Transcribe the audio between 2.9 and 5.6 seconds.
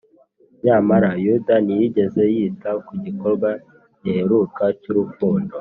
gikorwa giheruka cy’urukundo